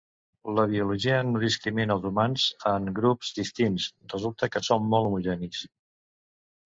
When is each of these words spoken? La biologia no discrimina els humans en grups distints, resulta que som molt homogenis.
La 0.59 0.63
biologia 0.69 1.17
no 1.27 1.41
discrimina 1.43 1.97
els 1.97 2.07
humans 2.11 2.45
en 2.71 2.89
grups 3.03 3.31
distints, 3.41 3.87
resulta 4.17 4.51
que 4.57 4.67
som 4.71 4.93
molt 4.95 5.11
homogenis. 5.11 5.61